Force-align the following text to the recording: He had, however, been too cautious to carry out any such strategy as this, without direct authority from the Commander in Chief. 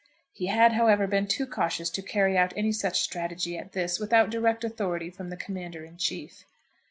He 0.33 0.47
had, 0.47 0.73
however, 0.73 1.05
been 1.05 1.27
too 1.27 1.45
cautious 1.45 1.91
to 1.91 2.01
carry 2.01 2.35
out 2.35 2.53
any 2.57 2.71
such 2.71 2.99
strategy 3.03 3.55
as 3.59 3.69
this, 3.69 3.99
without 3.99 4.31
direct 4.31 4.63
authority 4.63 5.11
from 5.11 5.29
the 5.29 5.37
Commander 5.37 5.85
in 5.85 5.97
Chief. 5.97 6.43